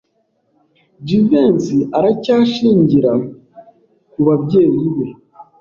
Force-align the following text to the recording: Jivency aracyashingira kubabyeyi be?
Jivency 1.07 1.77
aracyashingira 1.97 3.11
kubabyeyi 4.11 4.85
be? 4.95 5.07